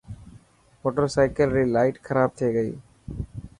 [0.81, 2.71] موٽرسائيڪل ري لائٽ خراب ٿي گئي.